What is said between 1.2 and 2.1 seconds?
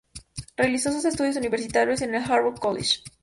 universitarios